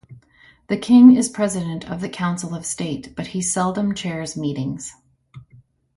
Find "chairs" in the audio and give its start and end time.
3.93-4.35